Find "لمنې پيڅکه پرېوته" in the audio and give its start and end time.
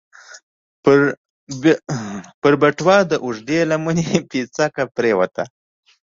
3.71-5.43